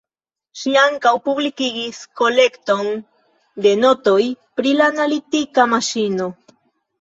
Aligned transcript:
Ŝi 0.59 0.71
ankaŭ 0.83 1.11
publikigis 1.27 1.99
kolekton 2.21 2.89
de 3.67 3.75
notoj 3.83 4.17
pri 4.61 4.73
la 4.81 4.89
analitika 4.95 5.69
maŝino. 5.77 6.31